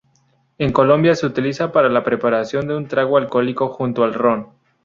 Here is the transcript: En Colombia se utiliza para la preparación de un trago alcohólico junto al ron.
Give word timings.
En 0.57 0.71
Colombia 0.71 1.13
se 1.13 1.27
utiliza 1.27 1.71
para 1.71 1.87
la 1.87 2.03
preparación 2.03 2.67
de 2.67 2.75
un 2.75 2.87
trago 2.87 3.17
alcohólico 3.17 3.67
junto 3.69 4.03
al 4.03 4.15
ron. 4.15 4.47